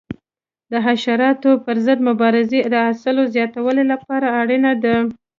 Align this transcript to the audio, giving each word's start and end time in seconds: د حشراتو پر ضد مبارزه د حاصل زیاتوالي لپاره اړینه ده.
د 0.71 0.73
حشراتو 0.85 1.51
پر 1.65 1.75
ضد 1.85 1.99
مبارزه 2.09 2.59
د 2.73 2.75
حاصل 2.85 3.17
زیاتوالي 3.35 3.83
لپاره 3.91 4.27
اړینه 4.41 4.71
ده. 4.83 4.95